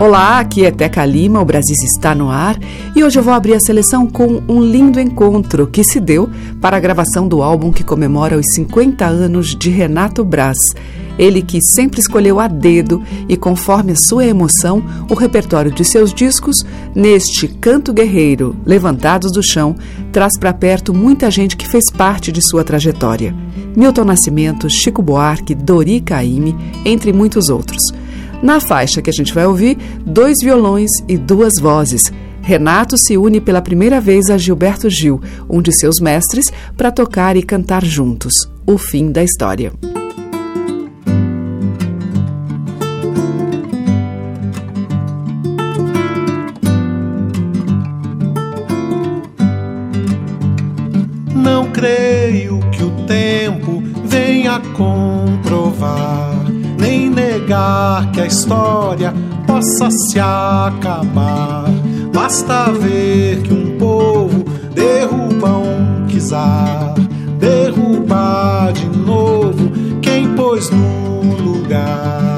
[0.00, 2.58] Olá, aqui é Teca Lima, o Brasil está no ar
[2.96, 6.28] e hoje eu vou abrir a seleção com um lindo encontro que se deu
[6.60, 10.58] para a gravação do álbum que comemora os 50 anos de Renato Braz.
[11.16, 16.12] Ele que sempre escolheu a dedo e conforme a sua emoção o repertório de seus
[16.12, 16.56] discos,
[16.92, 19.76] neste Canto Guerreiro, Levantados do Chão,
[20.10, 23.32] traz para perto muita gente que fez parte de sua trajetória.
[23.76, 27.80] Milton Nascimento, Chico Buarque, Dori Caymmi, entre muitos outros.
[28.44, 32.02] Na faixa que a gente vai ouvir, dois violões e duas vozes.
[32.42, 37.38] Renato se une pela primeira vez a Gilberto Gil, um de seus mestres, para tocar
[37.38, 38.34] e cantar juntos.
[38.66, 39.72] O fim da história.
[51.34, 56.33] Não creio que o tempo venha comprovar
[57.64, 59.14] negar que a história
[59.46, 61.64] possa se acabar.
[62.12, 66.94] Basta ver que um povo derruba um czar,
[67.38, 69.70] derrubar de novo
[70.00, 72.33] quem pôs no lugar.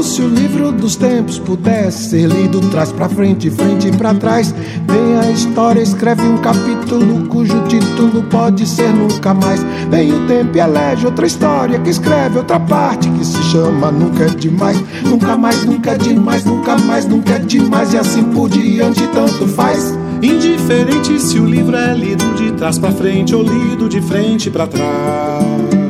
[0.00, 4.54] Como se o livro dos tempos pudesse ser lido trás para frente, frente para trás.
[4.88, 9.62] Vem a história, escreve um capítulo cujo título pode ser nunca mais.
[9.90, 14.24] Vem o tempo e elege outra história que escreve outra parte que se chama Nunca
[14.24, 14.82] é demais.
[15.04, 17.92] Nunca mais, nunca é demais, nunca mais, nunca é demais.
[17.92, 19.98] E assim por diante, tanto faz.
[20.22, 24.66] Indiferente se o livro é lido de trás para frente ou lido de frente para
[24.66, 25.89] trás.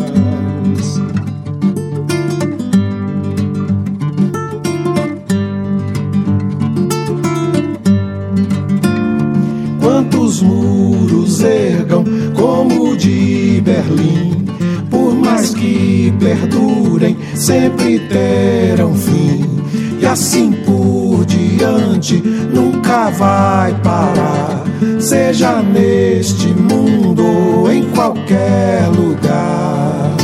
[17.50, 19.44] Sempre terão fim.
[20.00, 24.64] E assim por diante nunca vai parar,
[25.00, 30.14] seja neste mundo ou em qualquer lugar.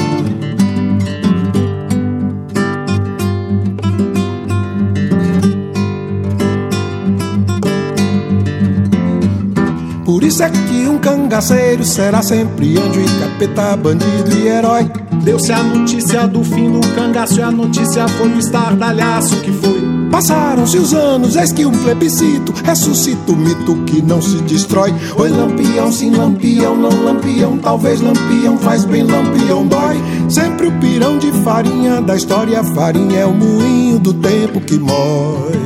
[10.05, 15.06] Por isso é que um cangaceiro será sempre anjo e capeta, bandido e herói.
[15.27, 19.83] Deu-se a notícia do fim do cangaço e a notícia foi o estardalhaço que foi.
[20.09, 24.95] Passaram-se os anos, eis que um plebiscito ressuscita o mito que não se destrói.
[25.17, 29.97] Oi, lampião, sim, lampião, não lampião, talvez lampião faz bem, lampião dói.
[30.29, 35.66] Sempre o pirão de farinha da história, farinha é o moinho do tempo que mói.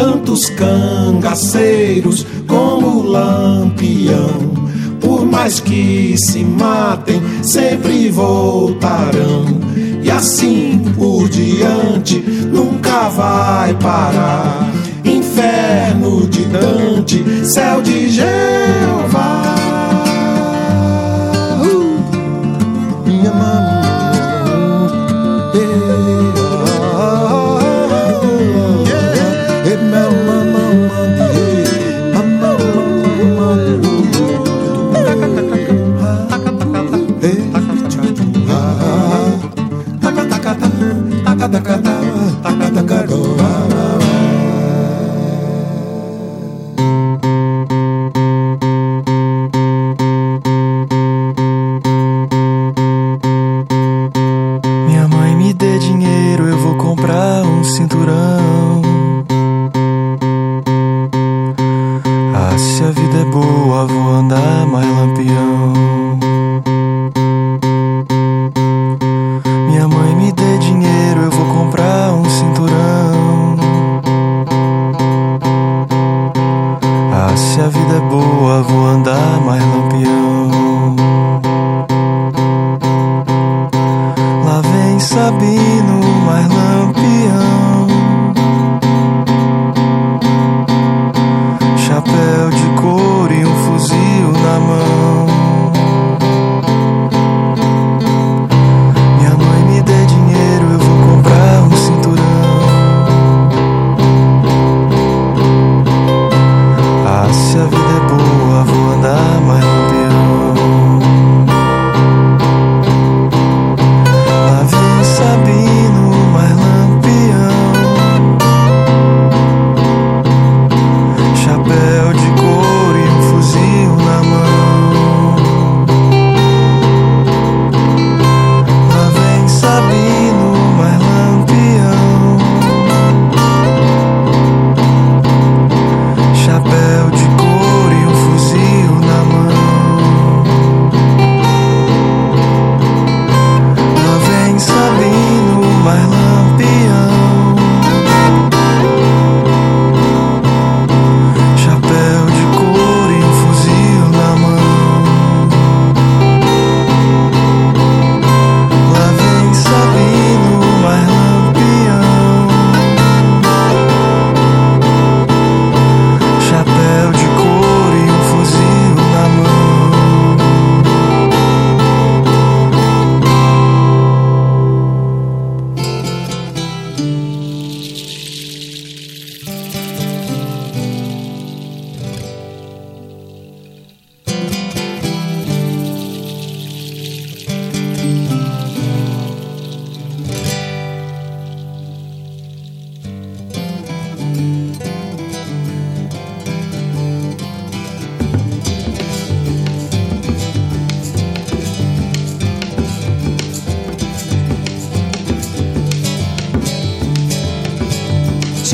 [0.00, 4.54] Tantos cangaceiros como lampião,
[4.98, 9.44] por mais que se matem, sempre voltarão.
[10.02, 14.70] E assim por diante, nunca vai parar.
[15.04, 19.49] Inferno de Dante, céu de Jeová.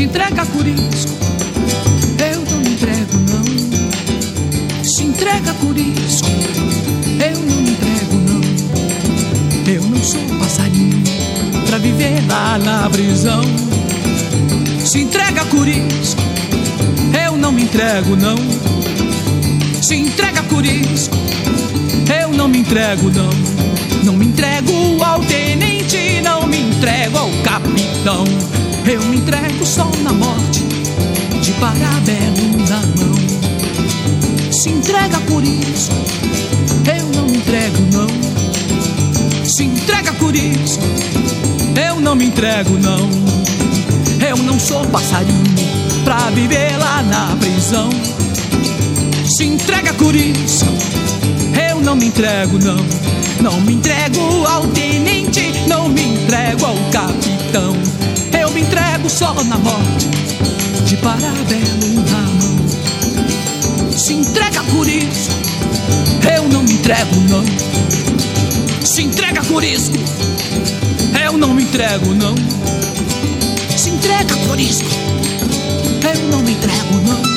[0.06, 1.12] Entrega curisco,
[2.30, 4.84] eu não me entrego não.
[4.84, 6.28] Se entrega curisco,
[7.18, 9.72] eu não me entrego não.
[9.74, 11.02] Eu não sou passarinho
[11.66, 13.42] pra viver lá na prisão.
[14.84, 16.22] Se entrega curisco,
[17.26, 18.36] eu não me entrego não.
[19.82, 21.16] Se entrega curisco,
[22.22, 23.30] eu não me entrego não.
[24.04, 28.55] Não me entrego ao tenente, não me entrego ao capitão.
[28.88, 30.62] Eu me entrego só na morte,
[31.42, 34.52] de parabelo na mão.
[34.52, 35.90] Se entrega por isso,
[36.96, 39.44] eu não me entrego não.
[39.44, 40.78] Se entrega por isso,
[41.84, 43.10] eu não me entrego não.
[44.24, 45.42] Eu não sou passarinho
[46.04, 47.90] pra viver lá na prisão.
[49.36, 50.64] Se entrega por isso,
[51.68, 52.86] eu não me entrego não.
[53.42, 57.74] Não me entrego ao tenente, não me entrego ao capitão.
[58.56, 60.08] Me entrego só na morte,
[60.86, 63.92] de parabelo na mão.
[63.92, 65.30] Se entrega por isso,
[66.34, 67.44] eu não me entrego não.
[68.82, 69.92] Se entrega por isso,
[71.22, 72.34] eu não me entrego não.
[73.76, 74.84] Se entrega por isso,
[76.14, 77.35] eu não me entrego não.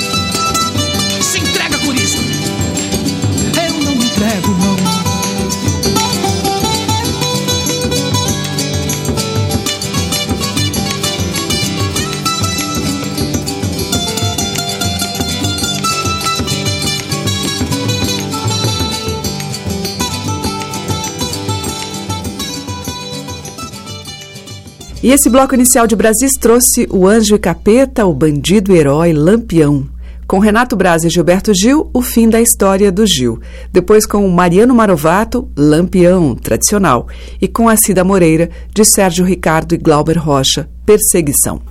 [25.01, 29.87] E esse bloco inicial de Brasis trouxe o Anjo e Capeta, o Bandido Herói Lampião.
[30.27, 33.39] Com Renato Braz e Gilberto Gil, o fim da história do Gil.
[33.71, 37.07] Depois com Mariano Marovato, Lampião, tradicional.
[37.41, 41.61] E com a Cida Moreira, de Sérgio Ricardo e Glauber Rocha, Perseguição.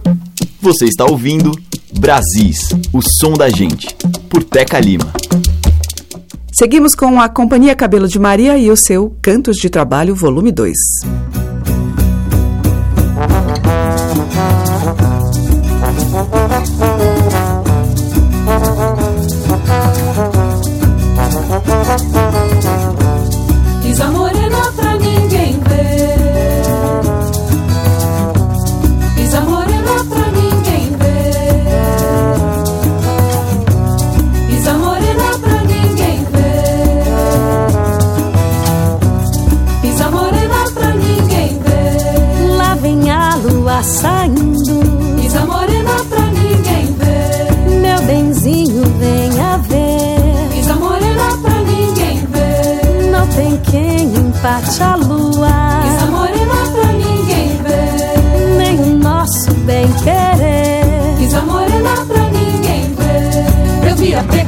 [0.61, 1.53] Você está ouvindo
[2.01, 3.95] Brasis, o som da gente,
[4.31, 5.13] por Teca Lima.
[6.51, 10.75] Seguimos com a Companhia Cabelo de Maria e o seu Cantos de Trabalho, volume 2.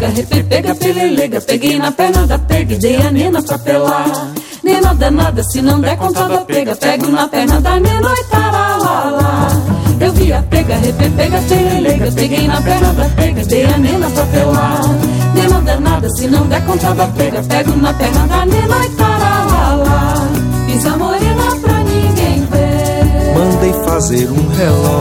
[0.01, 1.41] Pega, repe, pega, pelelega.
[1.41, 4.33] Peguei na perna da pega e dei a nena pra pelar.
[4.63, 9.49] Nena danada, se não der conta da pega, pego na perna da nena e taralala.
[10.01, 12.13] Eu vi a pega, repe, pega, pelelega.
[12.13, 14.81] Peguei na perna da pega, dei a nena pra pelar.
[15.35, 20.15] Nena danada, se não der conta da pega, pego na perna da nena e taralala.
[20.67, 23.35] Pisa morena pra ninguém ver.
[23.35, 25.00] Mandei fazer um relógio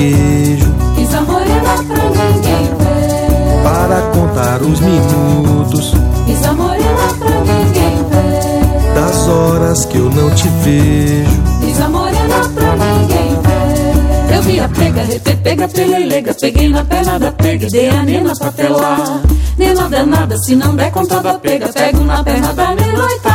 [0.00, 3.62] caranguejo Pisa morena pra ninguém ver.
[3.62, 5.92] para contar os minutos
[6.26, 8.94] Pisa morena pra ninguém ver.
[8.94, 11.42] das horas que eu não te vejo.
[11.60, 14.36] Pisa morena pra ninguém ver.
[14.36, 16.34] Eu vi a pega, repe, pega, pelelega.
[16.34, 19.20] Peguei na perna da pega, dei a nena pra pelar.
[19.58, 23.29] Nena danada, se não der conta da pega, pego na perna da nena e tá.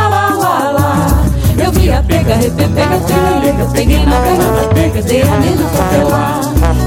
[1.66, 3.66] Eu vi a pega, repe, pega, pelelega.
[3.74, 6.42] Peguei na perna da pega, dei a nena pra pelar.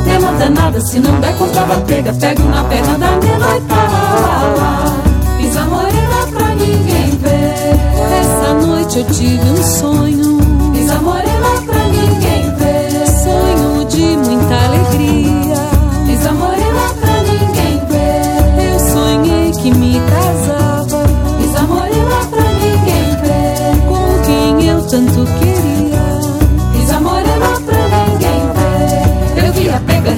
[0.07, 3.75] Nena danada, se não der conta da pega, pego na perna da nena e tá
[3.75, 5.37] lá, lá.
[5.37, 7.75] Pisa morena pra ninguém ver.
[8.21, 10.39] Essa noite eu tive um sonho.
[10.73, 11.88] Pisa morena pra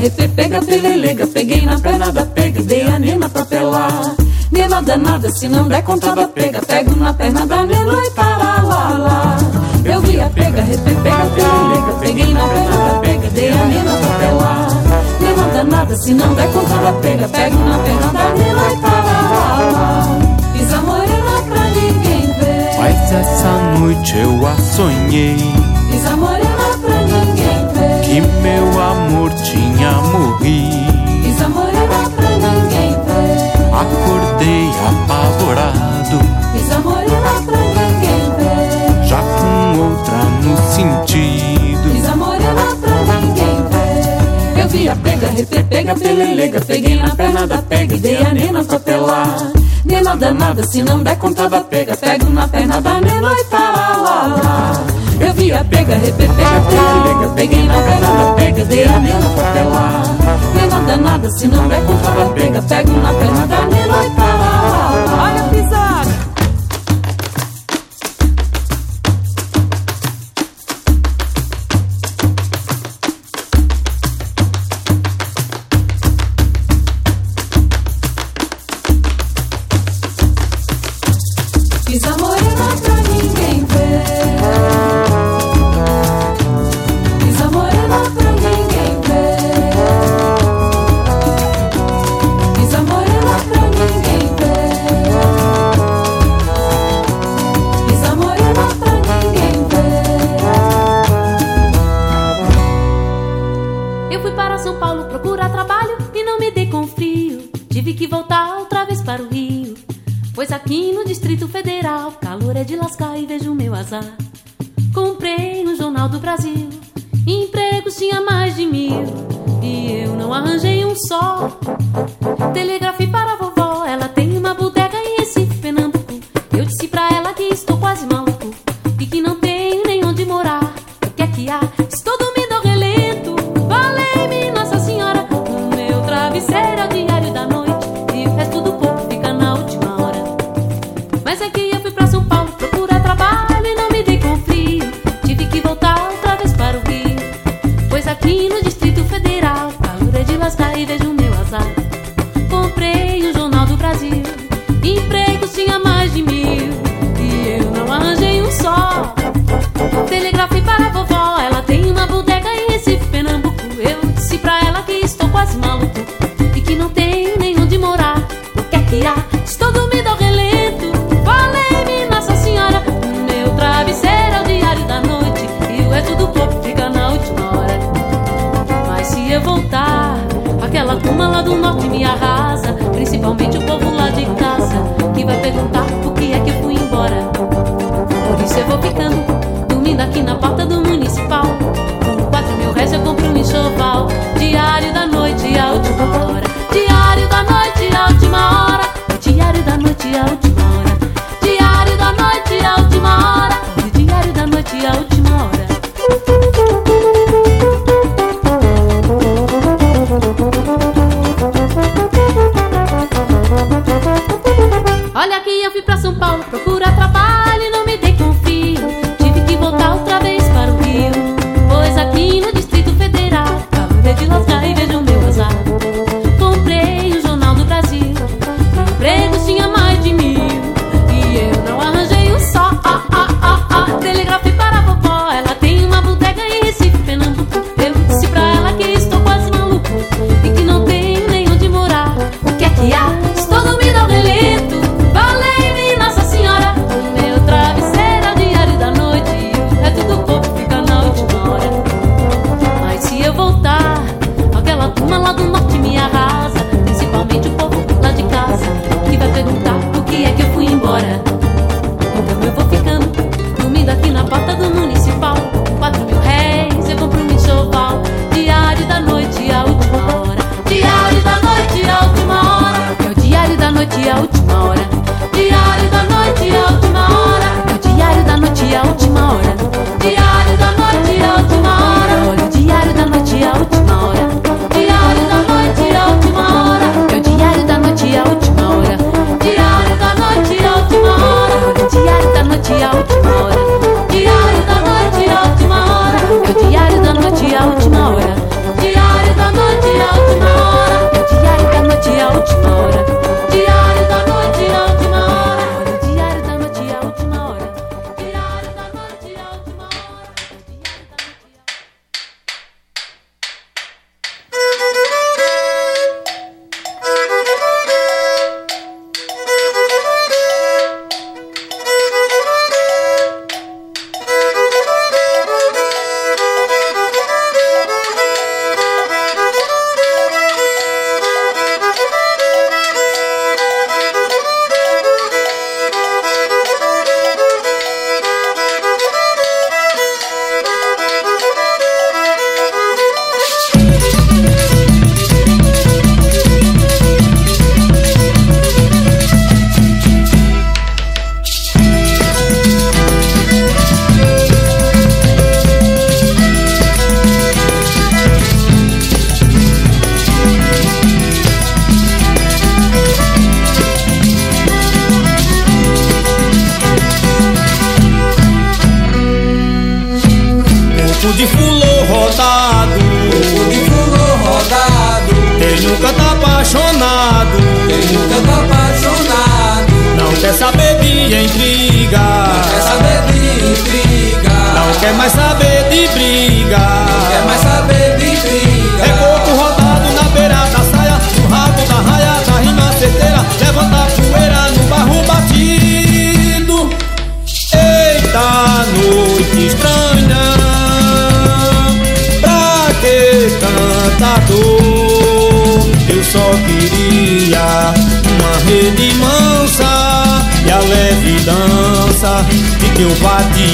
[0.06, 1.26] a pega, pelelega.
[1.26, 4.14] Peguei na perna da pega, dei a nena pra pelar.
[4.50, 8.62] Nena danada, se não der conta da pega, pego na perna da nena e para
[8.62, 9.36] lá, lá.
[9.84, 11.92] Eu vi a pega, repe, pega, pelelega.
[12.00, 14.68] Peguei na perna da pega, dei a nena pra pelar.
[15.20, 19.20] Nena danada, se não der conta da pega, pego na perna da nena e para
[19.20, 20.18] lá, lá.
[20.52, 22.78] Pisa morena pra ninguém ver.
[22.78, 25.69] Mas essa noite eu a sonhei
[28.10, 30.90] que meu amor tinha morrido.
[32.16, 33.38] Pra ninguém ver.
[33.72, 36.18] Acordei apavorado,
[37.46, 39.06] pra ninguém ver.
[39.06, 42.16] já com outra no sentido.
[42.16, 44.60] Morena pra ninguém ver.
[44.60, 46.60] Eu vi a pega, repe, pega, pelelega.
[46.62, 49.52] Peguei na perna da pega e dei a nena pra pelar.
[49.84, 53.59] Nena danada, se não der conta da pega, pego na perna da nena e lá.
[55.64, 56.34] Pega, pega,
[56.70, 57.28] pelelega.
[57.34, 60.02] Peguei na perna da pega, dei a nena pra pelar.
[60.54, 63.46] Nena danada, se não der conta da pega, pego na perna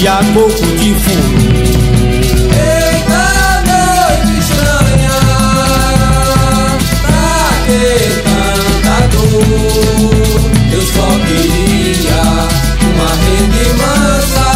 [0.07, 1.39] A amor de fumo.
[2.55, 3.25] Eita
[3.67, 5.19] noite estranha,
[7.03, 7.83] pra que
[8.23, 10.47] tanta dor?
[10.73, 12.23] Eu só queria
[12.95, 14.49] uma rede mansa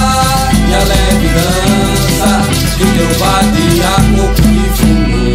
[0.68, 2.30] e a leve dança
[2.78, 5.26] de teu vadiar corpo de fumo.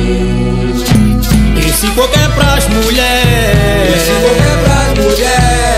[1.59, 5.75] Esse coco é pras mulheres, esse coco é pras mulheres.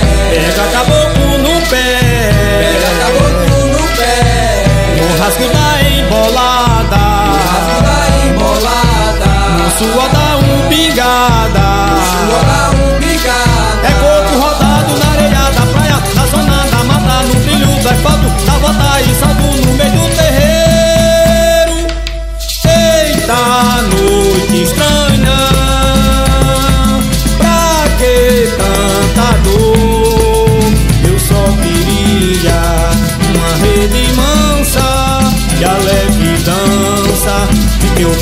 [5.07, 6.97] O rasgo da embolada.
[7.31, 11.65] O rasgo da embolada No suor da umbigada.
[11.95, 17.23] No suor da umbigada É coco rodado na areia da praia Na zona da mata,
[17.23, 20.06] no brilho do asfalto Da bota e salto no meio do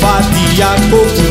[0.00, 1.25] vadia couto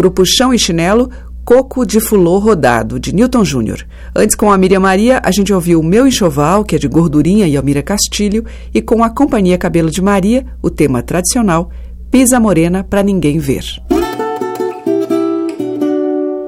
[0.00, 1.10] grupo Chão e Chinelo,
[1.44, 3.84] Coco de Fulô Rodado, de Newton Júnior.
[4.16, 7.46] Antes, com a Miriam Maria, a gente ouviu o Meu Enxoval, que é de Gordurinha
[7.46, 11.68] e Almira Castilho, e com a Companhia Cabelo de Maria, o tema tradicional,
[12.10, 13.62] Pisa Morena pra Ninguém Ver.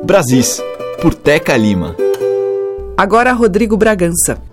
[0.02, 0.62] Brasis,
[1.02, 1.94] por Teca Lima.
[2.96, 4.51] Agora, Rodrigo Bragança.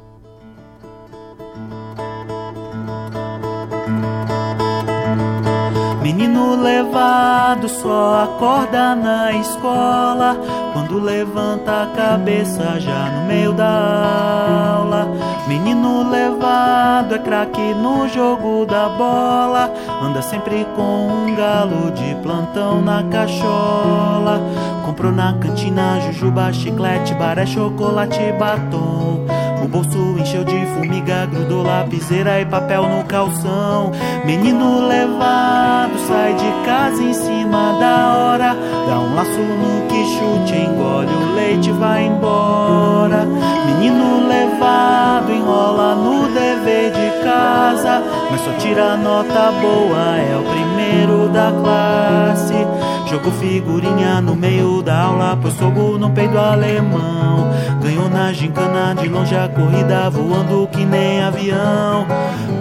[6.39, 10.37] Menino levado só acorda na escola
[10.71, 15.09] quando levanta a cabeça já no meio da aula.
[15.49, 19.69] Menino levado é craque no jogo da bola,
[20.01, 24.39] anda sempre com um galo de plantão na cachola.
[24.85, 29.38] Comprou na cantina jujuba, chiclete, baré, chocolate batom.
[29.63, 33.91] O bolso encheu de formiga, grudou lapiseira e papel no calção.
[34.25, 38.57] Menino levado, sai de casa em cima da hora.
[38.89, 43.23] Dá um laço no que chute, engole o leite, vai embora.
[43.67, 48.01] Menino levado, enrola no dever de casa.
[48.31, 52.65] Mas só tira nota boa, é o primeiro da classe.
[53.05, 57.47] Jogou figurinha no meio da aula, pôs fogo no peito alemão.
[57.83, 62.07] Ganhou na gincana de longe a corrida, voando que nem avião.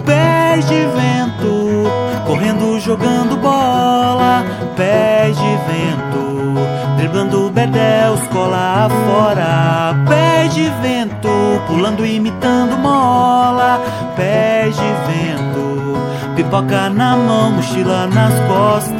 [0.05, 1.89] Pés de vento,
[2.29, 4.45] correndo, jogando bola.
[4.75, 6.53] Pés de vento,
[6.95, 9.95] driblando bedel, escola afora.
[10.07, 11.29] Pés de vento,
[11.65, 13.81] pulando, imitando mola.
[14.15, 15.97] Pés de vento,
[16.35, 18.99] pipoca na mão, mochila nas costas.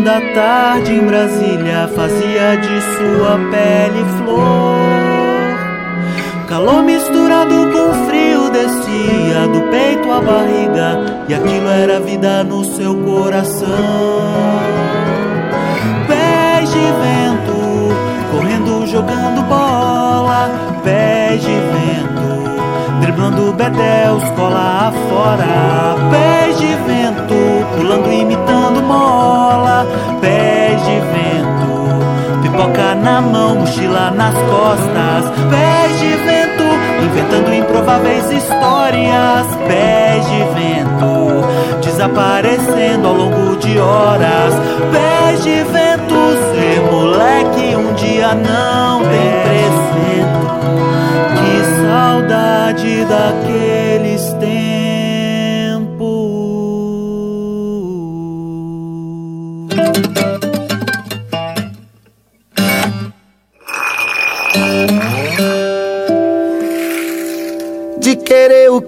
[0.00, 4.78] Da tarde em Brasília fazia de sua pele flor.
[6.46, 12.94] Calor misturado com frio descia do peito à barriga e aquilo era vida no seu
[12.96, 13.68] coração.
[16.06, 17.94] Pés de vento,
[18.30, 20.50] correndo, jogando bola.
[20.84, 25.96] Pés de vento, driblando bedel, escola afora.
[26.10, 28.57] Pés de vento, pulando, imitando
[28.88, 29.86] mola.
[30.20, 35.24] Pés de vento, pipoca na mão, mochila nas costas.
[35.50, 36.64] Pés de vento,
[37.04, 39.46] inventando improváveis histórias.
[39.68, 41.44] Pés de vento,
[41.84, 44.54] desaparecendo ao longo de horas.
[44.92, 46.18] Pés de vento,
[46.52, 49.88] ser moleque um dia não tem preço.
[51.38, 51.54] Que
[51.86, 53.87] saudade daqueles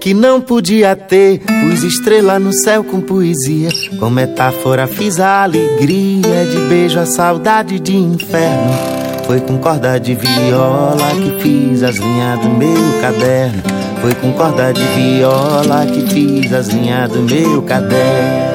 [0.01, 3.69] que não podia ter, pus estrela no céu com poesia.
[3.99, 8.73] Com metáfora fiz a alegria de beijo, a saudade de inferno.
[9.27, 13.61] Foi com corda de viola que fiz as linhas do meu caderno.
[14.01, 18.51] Foi com corda de viola que fiz as linhas do meu caderno.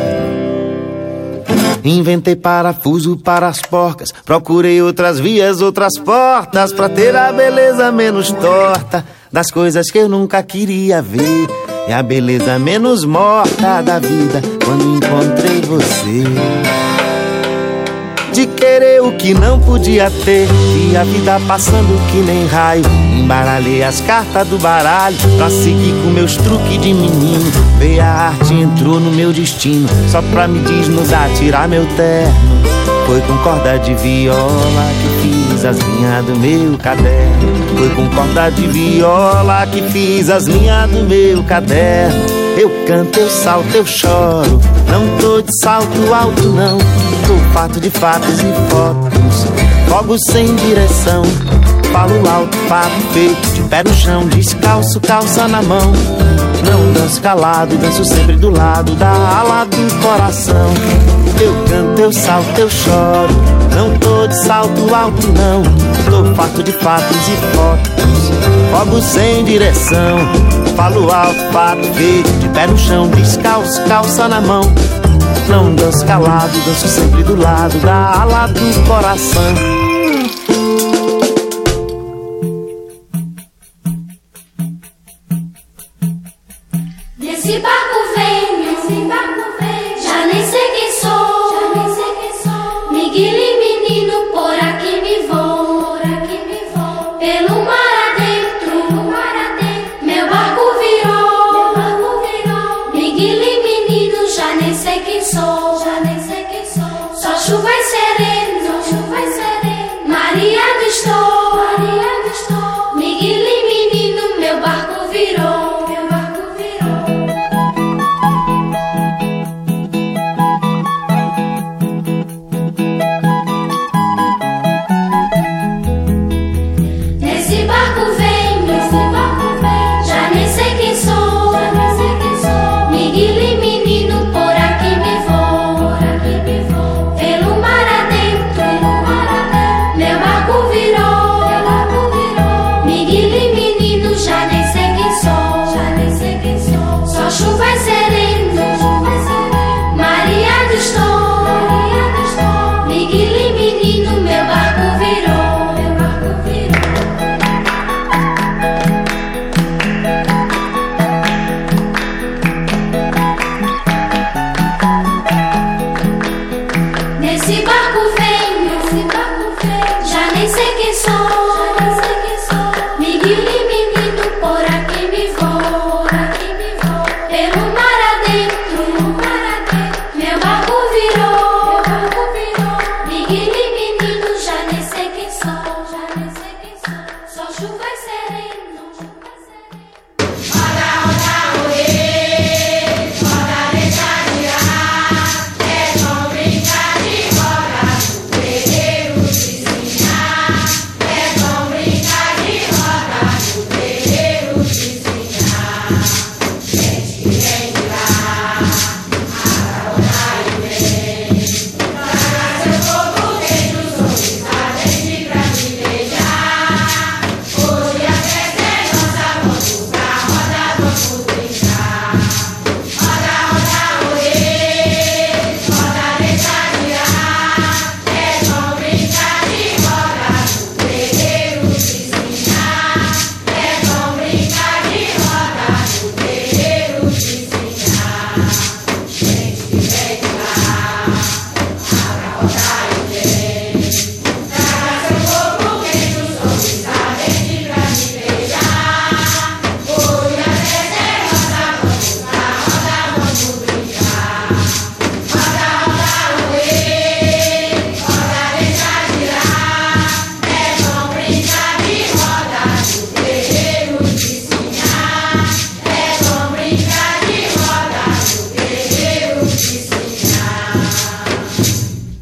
[1.85, 4.13] Inventei parafuso para as porcas.
[4.25, 6.73] Procurei outras vias, outras portas.
[6.73, 9.05] Pra ter a beleza menos torta
[9.37, 11.47] das coisas que eu nunca queria ver.
[11.87, 16.25] É a beleza menos morta da vida quando encontrei você.
[18.33, 20.49] De querer o que não podia ter,
[20.91, 22.83] e a vida passando que nem raio.
[23.13, 27.53] Embaralhei as cartas do baralho pra seguir com meus truques de menino.
[27.79, 32.33] Veio a arte, entrou no meu destino, só pra me desnudar, tirar meu terno.
[33.07, 35.36] Foi com corda de viola que fiz
[35.67, 37.77] as linhas do meu caderno.
[37.77, 42.25] Foi com corda de viola que fiz as linhas do meu caderno.
[42.57, 44.61] Eu canto, eu salto, eu choro.
[44.91, 46.79] Não tô de salto alto, não.
[46.79, 49.47] Tô fato de fatos e fotos.
[49.89, 51.23] Fogo sem direção.
[51.93, 53.55] Falo alto, fato feito.
[53.55, 55.93] De pé no chão, descalço, calça na mão.
[56.65, 60.71] Não danço calado, danço sempre do lado da ala do coração.
[61.41, 63.66] Eu canto, eu salto, eu choro.
[63.77, 65.63] Não tô de salto alto, não.
[66.09, 68.31] Tô farto de fatos e fotos.
[68.71, 70.19] Fogo sem direção.
[70.75, 72.31] Falo alto, fato feito.
[72.39, 74.63] De pé no chão, descalço, calça na mão.
[75.49, 79.86] Não danço calado, danço sempre do lado da ala do coração.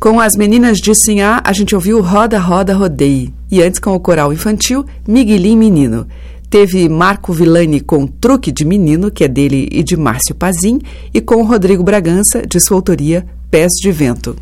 [0.05, 3.33] Com as meninas de Sinhá, a gente ouviu Roda, Roda, Rodeie.
[3.51, 6.07] E antes, com o coral infantil, Miguelim Menino.
[6.51, 10.79] Teve Marco Villani com Truque de Menino, que é dele e de Márcio Pazin,
[11.14, 14.37] e com Rodrigo Bragança, de sua autoria, Pés de Vento.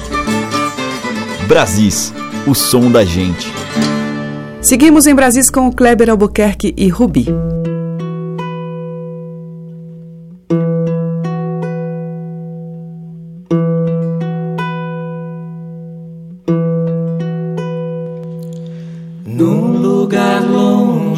[1.46, 2.12] Brasis,
[2.44, 3.46] o som da gente.
[4.60, 7.26] Seguimos em Brasis com o Kleber Albuquerque e Rubi.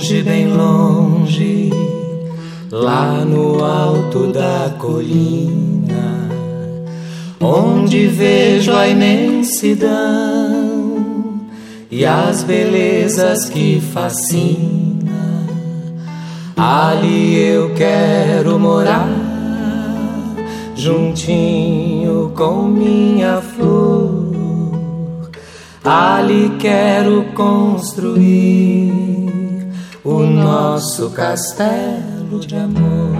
[0.05, 1.71] Longe, bem longe,
[2.71, 6.29] lá no alto da colina,
[7.41, 9.89] onde vejo a imensidão
[11.91, 14.85] e as belezas que fascinam.
[16.55, 19.09] Ali eu quero morar,
[20.77, 24.35] juntinho com minha flor
[25.87, 29.44] Ali quero construir
[30.05, 33.17] o nosso castelo de amor.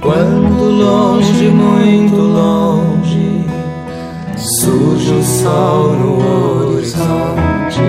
[0.00, 3.44] Quando longe, muito longe,
[4.36, 7.80] surge o sol no horizonte,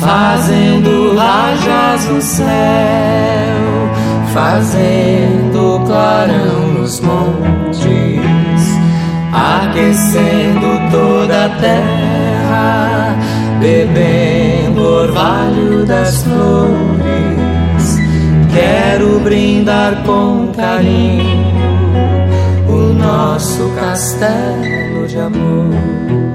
[0.00, 3.06] fazendo rajas no céu
[4.36, 7.55] fazendo clarão nos montes,
[9.36, 13.16] aquecendo toda a terra,
[13.60, 17.98] bebendo orvalho das flores.
[18.52, 21.54] Quero brindar com carinho
[22.66, 26.25] o nosso castelo de amor.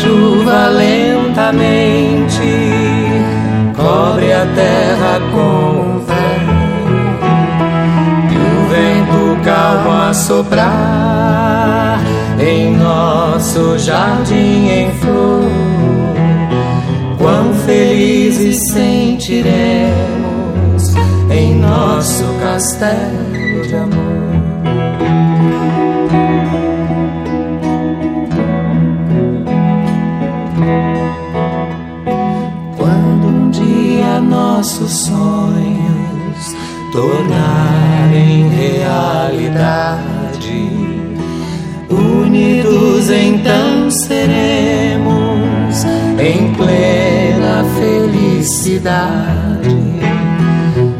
[0.00, 2.40] Chuva lentamente
[3.74, 6.48] cobre a terra com véu
[8.30, 12.00] e o vento calmo a soprar
[12.38, 15.50] em nosso jardim em flor.
[17.18, 19.88] Quão felizes sentiremos
[21.30, 23.27] em nosso castelo
[36.88, 39.98] sonhos tornarem realidade.
[41.88, 45.84] Unidos então seremos
[46.18, 49.76] em plena felicidade.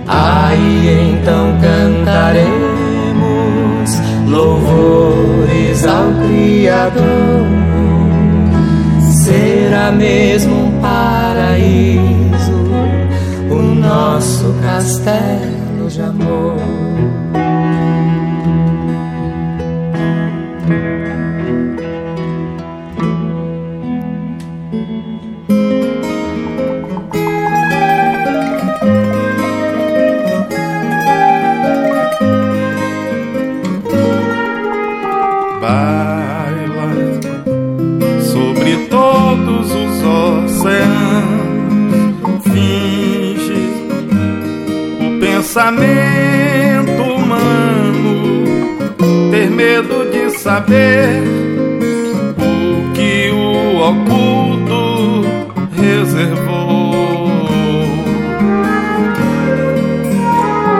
[0.07, 2.59] Aí então cantaremos
[4.27, 7.47] louvores ao Criador.
[9.25, 12.59] Será mesmo um paraíso
[13.89, 15.48] nosso castelo
[45.69, 48.45] pensamento humano
[49.31, 51.23] ter medo de saber
[52.39, 55.27] o que o oculto
[55.77, 57.29] reservou.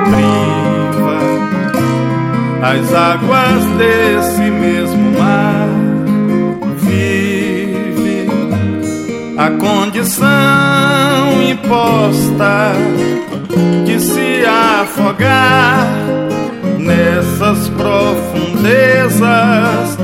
[0.07, 1.21] Priva
[2.63, 5.69] as águas desse mesmo mar.
[6.79, 8.27] Vive
[9.37, 12.73] a condição imposta
[14.99, 15.87] afogar
[16.79, 19.98] nessas profundezas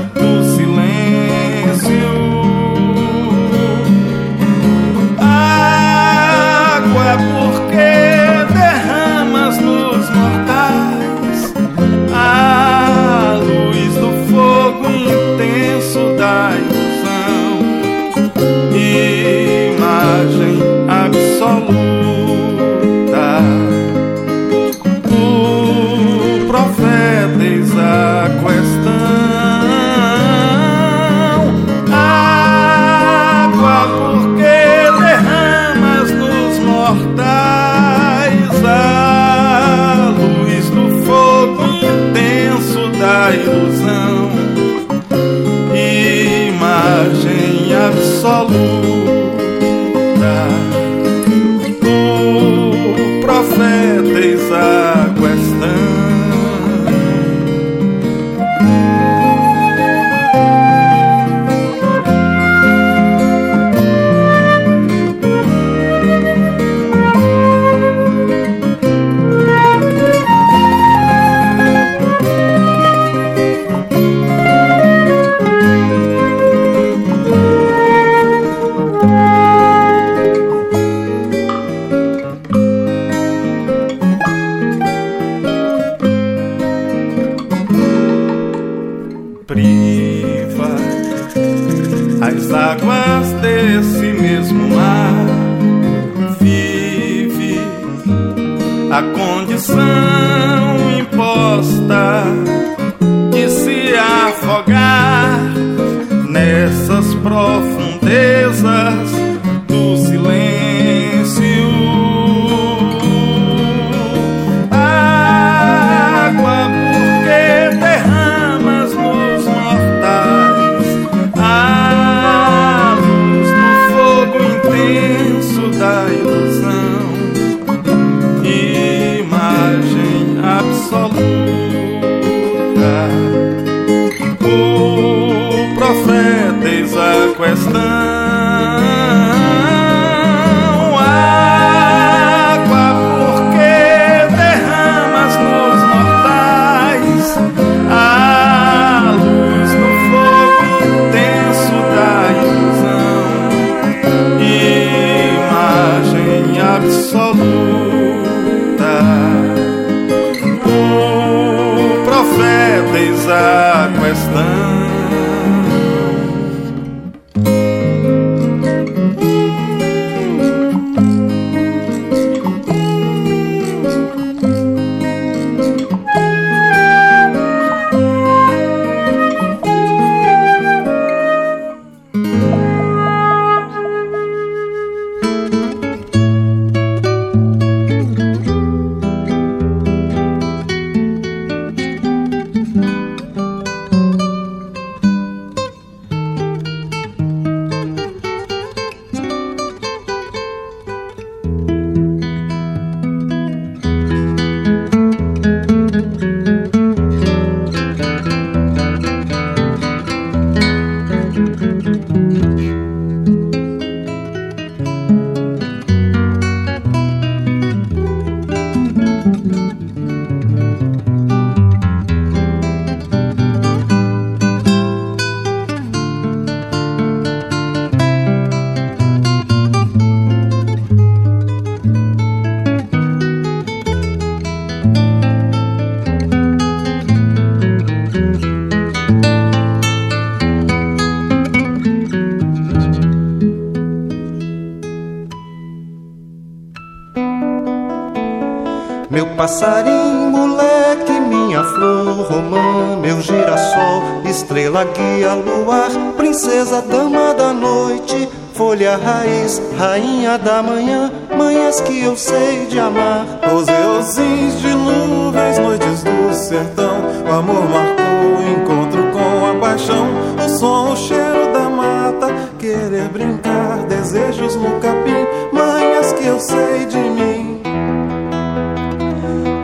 [259.77, 263.25] rainha da manhã, manhãs que eu sei de amar.
[263.53, 270.07] Os eusins de nuvens, noites do sertão, o amor marcou o encontro com a paixão,
[270.43, 272.27] o som, o cheiro da mata,
[272.57, 277.61] querer brincar, desejos no capim, manhas que eu sei de mim.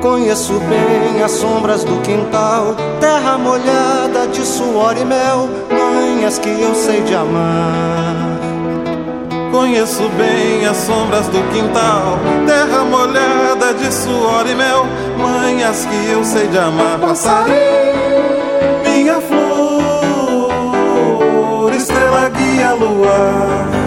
[0.01, 6.73] Conheço bem as sombras do quintal, terra molhada de suor e mel, manhas que eu
[6.73, 8.30] sei de amar.
[9.51, 14.85] Conheço bem as sombras do quintal, terra molhada de suor e mel,
[15.17, 16.97] manhas que eu sei de amar.
[16.99, 17.53] Passarinho,
[18.83, 20.51] minha flor,
[21.73, 23.80] estrela guia luar.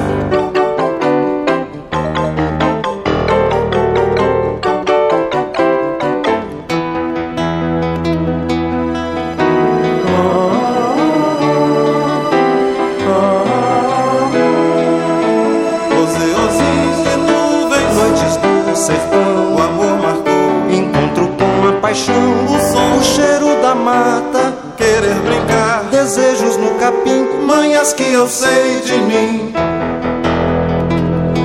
[27.97, 29.53] Que eu sei de mim.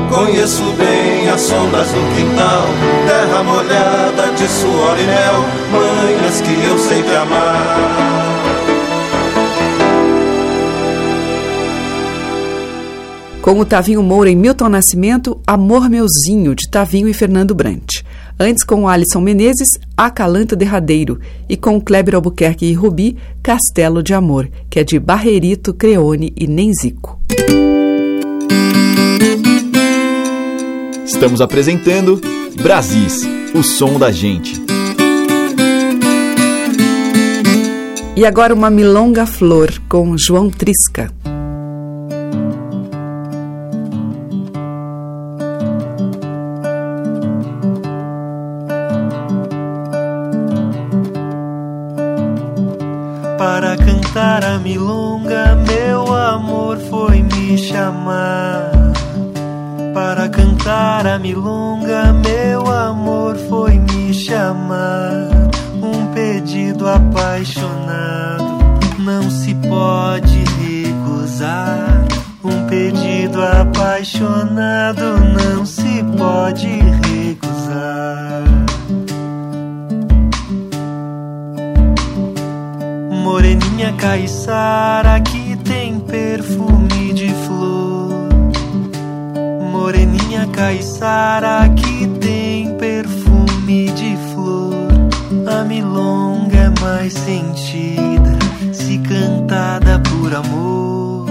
[0.10, 2.66] Conheço bem as sombras do quintal,
[3.08, 8.10] terra molhada de suor e mel, manhas que eu sei de amar.
[13.42, 17.99] Com o Tavinho Moura em Milton Nascimento, Amor Meuzinho, de Tavinho e Fernando Brant.
[18.42, 19.68] Antes, com o Alisson Menezes,
[19.98, 21.20] Acalanto Derradeiro.
[21.50, 26.32] E com o Kleber Albuquerque e Rubi, Castelo de Amor, que é de Barrerito, Creone
[26.38, 27.20] e Nenzico.
[31.06, 32.22] Estamos apresentando
[32.64, 34.54] Brasis, o som da gente.
[38.16, 41.12] E agora uma Milonga Flor, com João Trisca.
[54.40, 58.72] Cantar a milonga, meu amor foi me chamar.
[59.94, 65.30] Para cantar a milonga, meu amor foi me chamar.
[65.82, 68.46] Um pedido apaixonado
[69.00, 72.06] não se pode recusar.
[72.42, 76.99] Um pedido apaixonado não se pode recusar.
[83.90, 88.30] Moreninha caiçara que tem perfume de flor.
[89.72, 94.76] Moreninha caiçara que tem perfume de flor.
[95.48, 98.38] A milonga é mais sentida
[98.72, 101.26] se cantada por amor.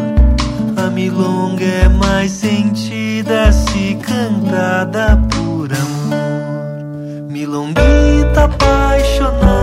[0.84, 7.30] A milonga é mais sentida se cantada por amor.
[7.30, 9.57] Milonguita apaixonada,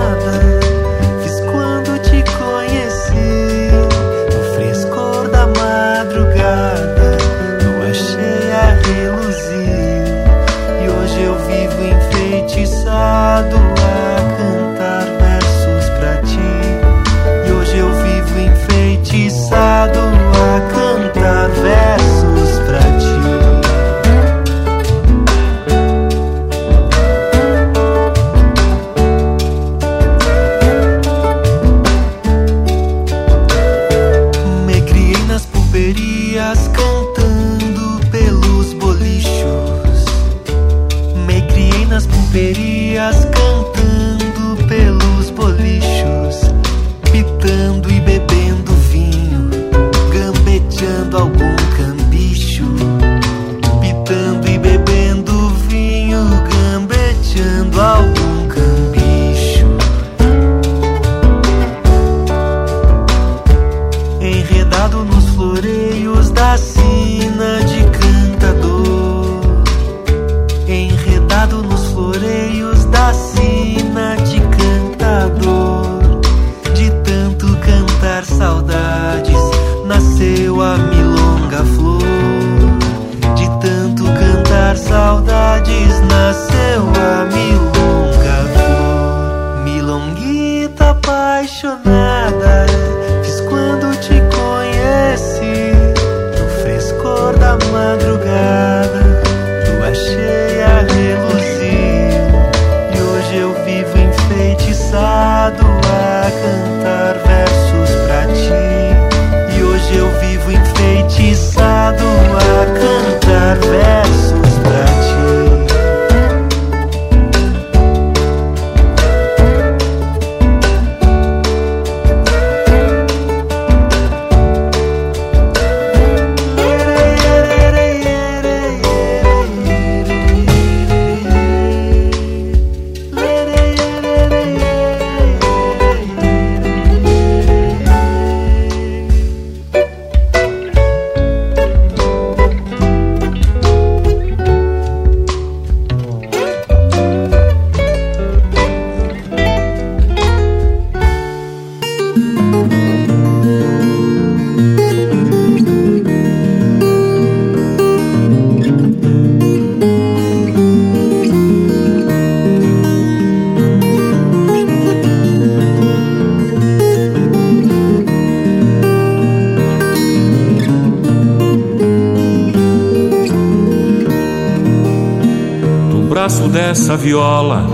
[176.15, 177.67] braço dessa viola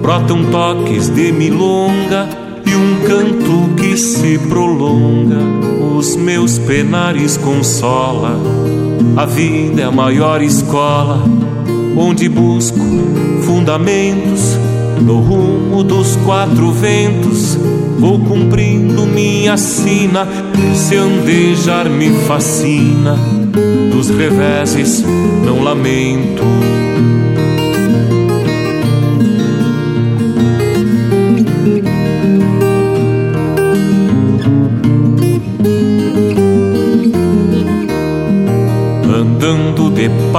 [0.00, 2.28] brotam toques de milonga
[2.64, 5.40] e um canto que se prolonga.
[5.96, 8.38] Os meus penares consola.
[9.16, 11.24] A vida é a maior escola
[11.96, 12.78] onde busco
[13.42, 14.56] fundamentos
[15.02, 17.58] no rumo dos quatro ventos.
[17.98, 20.24] Vou cumprindo minha sina,
[20.72, 23.16] se andejar me fascina.
[23.90, 25.04] Dos reveses
[25.44, 26.44] não lamento.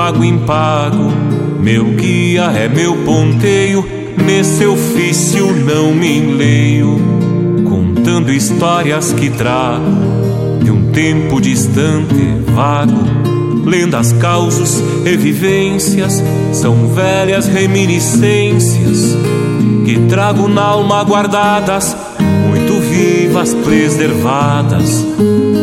[0.10, 1.12] Pago em pago,
[1.62, 3.86] meu guia é meu ponteio.
[4.26, 6.98] Nesse ofício não me enleio,
[7.64, 9.86] contando histórias que trago
[10.64, 12.16] de um tempo distante,
[12.56, 13.70] vago.
[13.70, 19.16] Lendas, causos e vivências são velhas reminiscências
[19.86, 21.96] que trago na alma guardadas,
[22.48, 25.06] muito vivas, preservadas,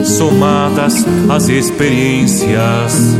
[0.04, 3.16] somadas às experiências.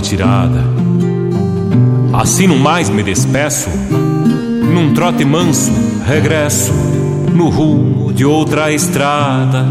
[0.00, 0.64] Retirada.
[2.14, 5.70] Assim no mais me despeço, num trote manso
[6.06, 6.72] regresso
[7.34, 9.66] no rumo de outra estrada.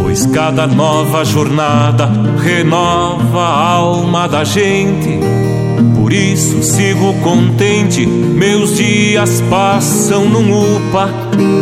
[0.00, 2.08] Pois cada nova jornada
[2.42, 5.18] renova a alma da gente.
[5.96, 11.08] Por isso sigo contente, meus dias passam num upa,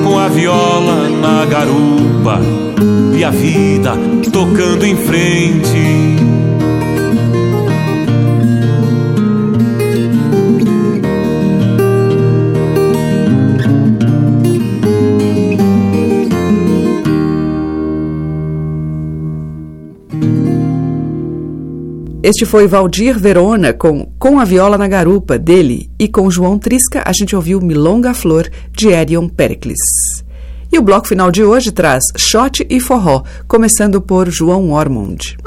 [0.05, 2.41] com a viola na garupa
[3.17, 3.95] e a vida
[4.31, 6.38] tocando em frente.
[22.29, 27.03] Este foi Valdir Verona com Com a Viola na Garupa, dele, e com João Trisca
[27.07, 29.79] a gente ouviu Milonga Flor, de Erion Pericles.
[30.71, 35.39] E o bloco final de hoje traz shot e forró, começando por João Ormond.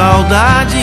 [0.00, 0.80] Saudade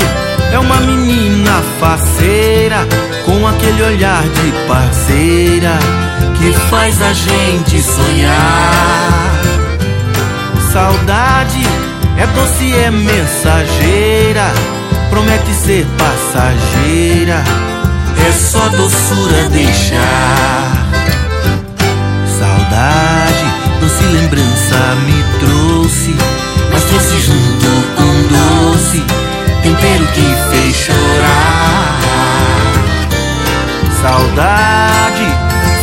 [0.53, 2.88] é uma menina faceira
[3.26, 5.80] com aquele olhar de parceira
[6.38, 9.41] que faz a gente sonhar.
[10.72, 11.63] Saudade
[12.15, 14.53] é doce, é mensageira,
[15.09, 17.43] promete ser passageira,
[18.24, 20.88] é só doçura deixar.
[22.38, 23.45] Saudade,
[23.82, 26.15] doce lembrança me trouxe,
[26.72, 27.47] mas trouxe junto
[28.88, 29.03] doce
[29.63, 31.99] tempero que fez chorar.
[34.01, 35.27] Saudade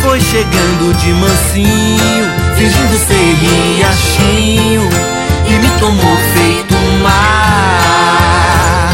[0.01, 2.25] foi chegando de mansinho,
[2.55, 4.89] fingindo ser riachinho,
[5.47, 8.89] e me tomou feito mar.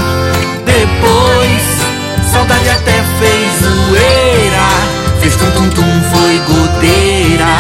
[0.66, 1.62] Depois,
[2.32, 4.68] saudade até fez zoeira,
[5.22, 7.58] fez tum tum tum, foi goteira,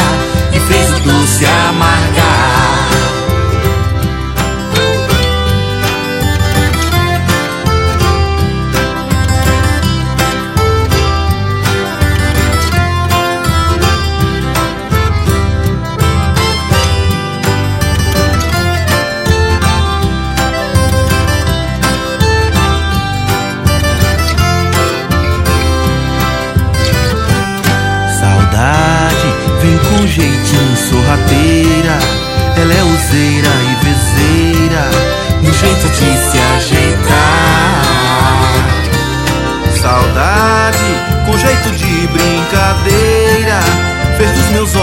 [0.53, 2.30] e fez o doce amargar.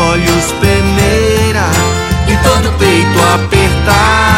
[0.08, 1.66] Olhos peneira
[2.26, 4.37] e todo peito apertar.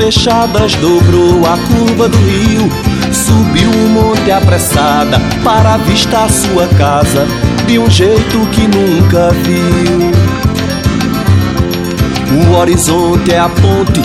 [0.00, 2.70] Fechadas, dobrou a curva do rio.
[3.12, 7.26] Subiu um monte apressada para avistar sua casa
[7.66, 10.10] de um jeito que nunca viu.
[12.32, 14.00] O horizonte é a ponte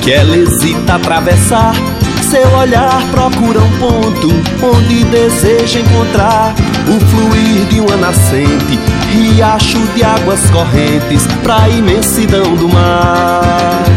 [0.00, 1.74] que ela hesita atravessar.
[2.22, 4.28] Seu olhar procura um ponto
[4.62, 6.54] onde deseja encontrar
[6.88, 8.78] o fluir de uma nascente,
[9.12, 13.93] riacho de águas correntes pra imensidão do mar.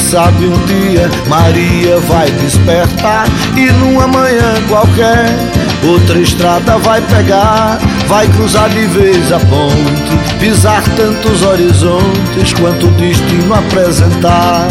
[0.00, 3.26] Sabe um dia Maria vai despertar
[3.56, 5.26] e numa manhã qualquer
[5.86, 12.90] outra estrada vai pegar, vai cruzar de vez a ponte, pisar tantos horizontes quanto o
[12.92, 14.68] destino apresentar.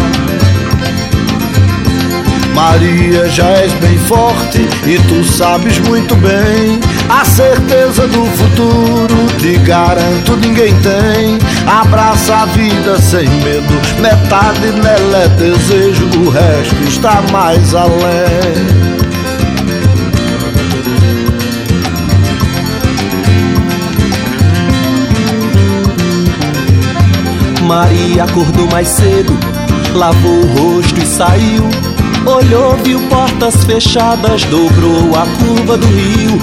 [2.54, 6.80] Maria, já és bem forte e tu sabes muito bem.
[7.10, 11.40] A certeza do futuro, te garanto, ninguém tem.
[11.68, 18.90] Abraça a vida sem medo, metade nela é desejo, o resto está mais além.
[27.64, 29.36] Maria acordou mais cedo,
[29.96, 31.70] lavou o rosto e saiu
[32.26, 36.40] Olhou, viu portas fechadas, dobrou a curva do rio,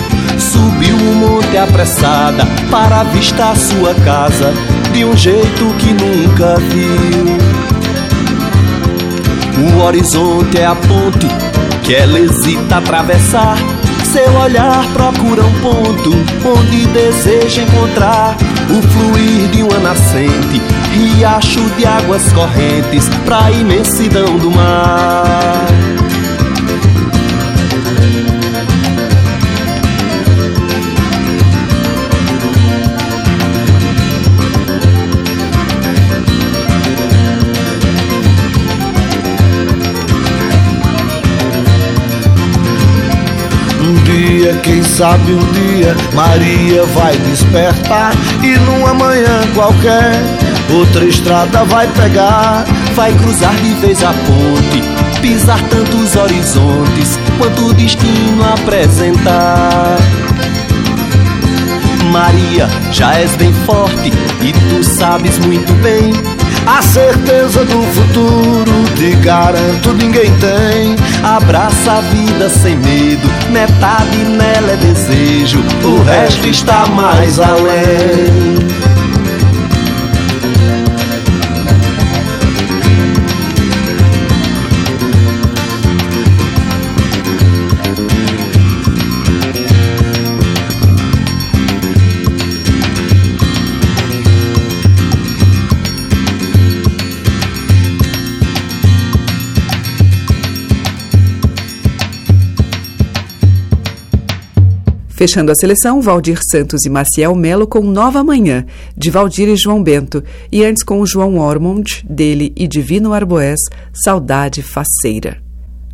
[0.57, 4.55] subiu o monte apressada para avistar sua casa
[4.93, 7.37] de um jeito que nunca viu.
[9.59, 11.27] O horizonte é a ponte
[11.83, 13.57] que ela hesita atravessar.
[14.05, 16.11] Seu olhar procura um ponto
[16.47, 18.35] onde deseja encontrar
[18.71, 25.86] o fluir de uma nascente, riacho de águas correntes pra imensidão do mar.
[44.97, 50.13] Sabe um dia Maria vai despertar e numa manhã qualquer
[50.75, 54.83] outra estrada vai pegar, vai cruzar de vez a ponte,
[55.21, 59.99] pisar tantos horizontes quanto o destino apresentar.
[62.11, 66.36] Maria, já és bem forte e tu sabes muito bem
[66.67, 70.97] a certeza do futuro, te garanto, ninguém tem.
[71.23, 78.76] Abraça a vida sem medo, metade nela é desejo, o resto está mais além.
[105.17, 109.83] Fechando a seleção, Valdir Santos e Maciel Melo com Nova Manhã, de Valdir e João
[109.83, 110.23] Bento.
[110.53, 113.59] E antes com o João Ormond, dele e Divino Arboés,
[113.95, 115.39] Saudade Faceira.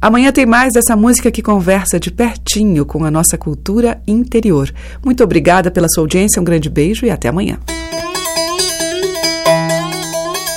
[0.01, 4.75] Amanhã tem mais dessa música que conversa de pertinho com a nossa cultura interior.
[5.05, 7.61] Muito obrigada pela sua audiência, um grande beijo e até amanhã.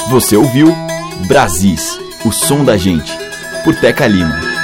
[0.09, 0.73] Você ouviu
[1.27, 3.15] Brasis, o som da gente,
[3.63, 4.54] por Teca Lima.